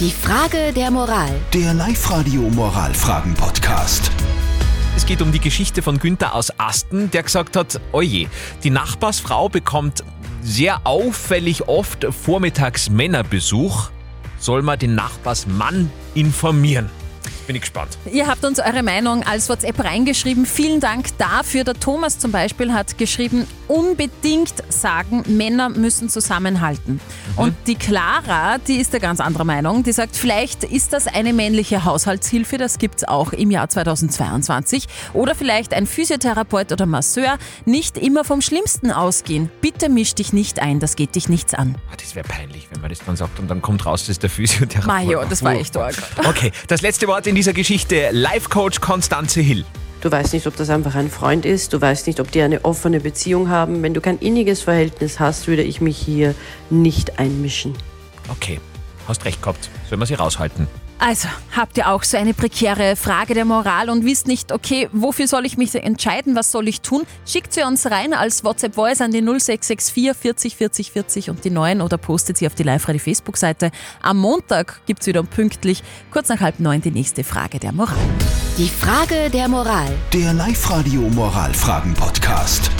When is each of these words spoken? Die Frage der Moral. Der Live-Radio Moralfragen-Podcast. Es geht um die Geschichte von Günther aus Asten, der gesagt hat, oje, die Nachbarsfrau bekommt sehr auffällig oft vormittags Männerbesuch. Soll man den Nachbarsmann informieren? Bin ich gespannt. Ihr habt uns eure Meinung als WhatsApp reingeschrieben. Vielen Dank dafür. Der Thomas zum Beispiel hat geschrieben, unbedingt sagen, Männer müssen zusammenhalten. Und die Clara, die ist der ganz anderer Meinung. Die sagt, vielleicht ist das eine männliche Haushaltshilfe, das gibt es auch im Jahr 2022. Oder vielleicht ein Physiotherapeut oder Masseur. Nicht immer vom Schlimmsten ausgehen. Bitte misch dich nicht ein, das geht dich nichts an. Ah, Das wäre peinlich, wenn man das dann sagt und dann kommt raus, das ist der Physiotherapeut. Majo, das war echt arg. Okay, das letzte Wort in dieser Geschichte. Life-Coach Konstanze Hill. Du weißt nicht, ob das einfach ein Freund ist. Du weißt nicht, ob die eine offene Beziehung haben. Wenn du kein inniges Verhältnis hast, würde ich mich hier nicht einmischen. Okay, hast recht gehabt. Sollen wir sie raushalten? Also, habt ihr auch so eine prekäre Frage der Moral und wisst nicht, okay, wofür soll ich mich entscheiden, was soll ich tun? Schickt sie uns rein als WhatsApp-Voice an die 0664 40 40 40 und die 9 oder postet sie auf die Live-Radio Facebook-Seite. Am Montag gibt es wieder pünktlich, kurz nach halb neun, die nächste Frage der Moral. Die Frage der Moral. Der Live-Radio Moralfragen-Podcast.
Die 0.00 0.10
Frage 0.10 0.72
der 0.72 0.90
Moral. 0.90 1.30
Der 1.52 1.72
Live-Radio 1.72 2.42
Moralfragen-Podcast. 2.42 4.10
Es 4.96 5.06
geht 5.06 5.22
um 5.22 5.30
die 5.30 5.38
Geschichte 5.38 5.82
von 5.82 6.00
Günther 6.00 6.34
aus 6.34 6.52
Asten, 6.58 7.12
der 7.12 7.22
gesagt 7.22 7.56
hat, 7.56 7.80
oje, 7.92 8.26
die 8.64 8.70
Nachbarsfrau 8.70 9.48
bekommt 9.48 10.02
sehr 10.42 10.80
auffällig 10.84 11.68
oft 11.68 12.06
vormittags 12.10 12.90
Männerbesuch. 12.90 13.90
Soll 14.40 14.62
man 14.62 14.80
den 14.80 14.96
Nachbarsmann 14.96 15.92
informieren? 16.14 16.90
Bin 17.46 17.54
ich 17.54 17.62
gespannt. 17.62 17.96
Ihr 18.10 18.26
habt 18.26 18.44
uns 18.44 18.58
eure 18.58 18.82
Meinung 18.82 19.22
als 19.22 19.48
WhatsApp 19.48 19.84
reingeschrieben. 19.84 20.44
Vielen 20.44 20.80
Dank 20.80 21.16
dafür. 21.18 21.62
Der 21.62 21.74
Thomas 21.74 22.18
zum 22.18 22.32
Beispiel 22.32 22.72
hat 22.72 22.98
geschrieben, 22.98 23.46
unbedingt 23.68 24.54
sagen, 24.68 25.22
Männer 25.26 25.68
müssen 25.68 26.08
zusammenhalten. 26.08 27.00
Und 27.36 27.54
die 27.66 27.74
Clara, 27.74 28.58
die 28.58 28.76
ist 28.76 28.92
der 28.92 29.00
ganz 29.00 29.20
anderer 29.20 29.44
Meinung. 29.44 29.82
Die 29.82 29.92
sagt, 29.92 30.16
vielleicht 30.16 30.64
ist 30.64 30.92
das 30.92 31.06
eine 31.06 31.32
männliche 31.32 31.84
Haushaltshilfe, 31.84 32.58
das 32.58 32.78
gibt 32.78 32.96
es 32.96 33.08
auch 33.08 33.32
im 33.32 33.50
Jahr 33.50 33.68
2022. 33.68 34.86
Oder 35.12 35.34
vielleicht 35.34 35.74
ein 35.74 35.86
Physiotherapeut 35.86 36.72
oder 36.72 36.86
Masseur. 36.86 37.38
Nicht 37.64 37.98
immer 37.98 38.24
vom 38.24 38.40
Schlimmsten 38.40 38.90
ausgehen. 38.90 39.50
Bitte 39.60 39.88
misch 39.88 40.14
dich 40.14 40.32
nicht 40.32 40.60
ein, 40.60 40.80
das 40.80 40.96
geht 40.96 41.14
dich 41.14 41.28
nichts 41.28 41.54
an. 41.54 41.76
Ah, 41.90 41.94
Das 42.00 42.14
wäre 42.14 42.26
peinlich, 42.26 42.68
wenn 42.70 42.80
man 42.80 42.90
das 42.90 43.00
dann 43.04 43.16
sagt 43.16 43.38
und 43.38 43.48
dann 43.48 43.62
kommt 43.62 43.84
raus, 43.86 44.02
das 44.02 44.10
ist 44.10 44.22
der 44.22 44.30
Physiotherapeut. 44.30 44.86
Majo, 44.86 45.24
das 45.28 45.42
war 45.42 45.54
echt 45.54 45.76
arg. 45.76 45.94
Okay, 46.26 46.52
das 46.68 46.82
letzte 46.82 47.06
Wort 47.08 47.26
in 47.26 47.34
dieser 47.34 47.52
Geschichte. 47.52 48.10
Life-Coach 48.12 48.80
Konstanze 48.80 49.40
Hill. 49.40 49.64
Du 50.04 50.12
weißt 50.12 50.34
nicht, 50.34 50.46
ob 50.46 50.54
das 50.54 50.68
einfach 50.68 50.96
ein 50.96 51.08
Freund 51.08 51.46
ist. 51.46 51.72
Du 51.72 51.80
weißt 51.80 52.06
nicht, 52.08 52.20
ob 52.20 52.30
die 52.30 52.42
eine 52.42 52.66
offene 52.66 53.00
Beziehung 53.00 53.48
haben. 53.48 53.82
Wenn 53.82 53.94
du 53.94 54.02
kein 54.02 54.18
inniges 54.18 54.60
Verhältnis 54.60 55.18
hast, 55.18 55.48
würde 55.48 55.62
ich 55.62 55.80
mich 55.80 55.96
hier 55.96 56.34
nicht 56.68 57.18
einmischen. 57.18 57.72
Okay, 58.28 58.60
hast 59.08 59.24
recht 59.24 59.40
gehabt. 59.40 59.70
Sollen 59.88 60.02
wir 60.02 60.06
sie 60.06 60.12
raushalten? 60.12 60.68
Also, 61.06 61.28
habt 61.54 61.76
ihr 61.76 61.90
auch 61.90 62.02
so 62.02 62.16
eine 62.16 62.32
prekäre 62.32 62.96
Frage 62.96 63.34
der 63.34 63.44
Moral 63.44 63.90
und 63.90 64.06
wisst 64.06 64.26
nicht, 64.26 64.52
okay, 64.52 64.88
wofür 64.90 65.28
soll 65.28 65.44
ich 65.44 65.58
mich 65.58 65.74
entscheiden, 65.74 66.34
was 66.34 66.50
soll 66.50 66.66
ich 66.66 66.80
tun? 66.80 67.02
Schickt 67.26 67.52
sie 67.52 67.62
uns 67.62 67.90
rein 67.90 68.14
als 68.14 68.42
WhatsApp-Voice 68.42 69.02
an 69.02 69.10
die 69.10 69.20
0664 69.20 70.16
40 70.16 70.56
40 70.56 70.92
40 70.92 71.30
und 71.30 71.44
die 71.44 71.50
9 71.50 71.82
oder 71.82 71.98
postet 71.98 72.38
sie 72.38 72.46
auf 72.46 72.54
die 72.54 72.62
Live-Radio 72.62 73.00
Facebook-Seite. 73.00 73.70
Am 74.00 74.16
Montag 74.16 74.80
gibt 74.86 75.02
es 75.02 75.06
wieder 75.06 75.22
pünktlich, 75.22 75.82
kurz 76.10 76.30
nach 76.30 76.40
halb 76.40 76.58
neun, 76.58 76.80
die 76.80 76.90
nächste 76.90 77.22
Frage 77.22 77.58
der 77.58 77.72
Moral. 77.72 77.98
Die 78.56 78.70
Frage 78.70 79.28
der 79.28 79.48
Moral. 79.48 79.92
Der 80.14 80.32
Live-Radio 80.32 81.02
Moralfragen-Podcast. 81.02 82.70